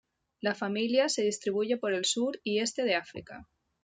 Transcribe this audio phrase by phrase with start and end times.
[0.39, 3.47] La familia se distribuye por el sur y este de África.